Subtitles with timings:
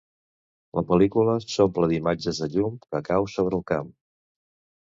[0.77, 3.93] La pel·lícula s'omple d'imatges de llum que cau sobre el camp.